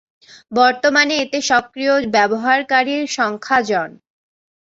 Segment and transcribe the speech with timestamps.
[0.51, 3.89] বর্তমানে এতে সক্রিয় ব্যবহারকারীর সংখ্যা জন।